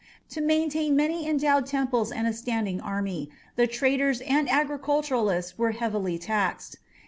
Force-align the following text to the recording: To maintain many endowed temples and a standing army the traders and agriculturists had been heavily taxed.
To 0.29 0.41
maintain 0.41 0.95
many 0.95 1.27
endowed 1.29 1.67
temples 1.67 2.11
and 2.11 2.25
a 2.25 2.33
standing 2.33 2.81
army 2.81 3.29
the 3.55 3.67
traders 3.67 4.19
and 4.21 4.49
agriculturists 4.49 5.51
had 5.51 5.57
been 5.59 5.71
heavily 5.73 6.17
taxed. 6.17 6.77